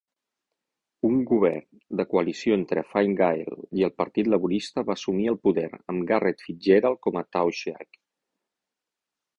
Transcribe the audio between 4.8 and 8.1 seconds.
va assumir el poder, amb Garret FitzGerald com a Taoiseach.